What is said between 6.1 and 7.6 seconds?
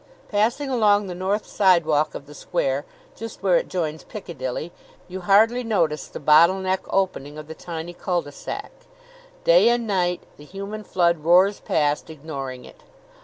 bottleneck opening of the